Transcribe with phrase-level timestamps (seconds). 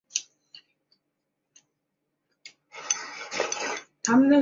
[4.01, 4.37] 惯性模式。